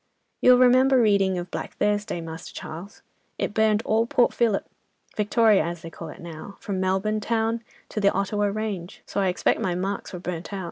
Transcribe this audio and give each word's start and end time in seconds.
"'You'll 0.41 0.57
remember 0.57 0.99
reading 0.99 1.37
of 1.37 1.51
Black 1.51 1.75
Thursday, 1.75 2.21
Master 2.21 2.51
Charles? 2.59 3.03
it 3.37 3.53
burned 3.53 3.83
all 3.85 4.07
Port 4.07 4.33
Phillip, 4.33 4.67
Victoria 5.15 5.63
as 5.63 5.83
they 5.83 5.91
call 5.91 6.09
it 6.09 6.19
now, 6.21 6.57
from 6.59 6.79
Melbourne 6.79 7.19
town 7.19 7.61
to 7.89 8.01
the 8.01 8.11
Ottawa 8.11 8.45
range. 8.45 9.03
So 9.05 9.21
I 9.21 9.27
expect 9.27 9.61
my 9.61 9.75
marks 9.75 10.11
were 10.11 10.17
burnt 10.17 10.51
out. 10.51 10.59